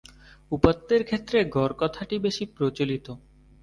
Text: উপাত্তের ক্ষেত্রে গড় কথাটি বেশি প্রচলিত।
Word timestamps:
উপাত্তের 0.51 1.01
ক্ষেত্রে 1.03 1.37
গড় 1.55 1.73
কথাটি 1.81 2.15
বেশি 2.25 2.43
প্রচলিত। 2.55 3.07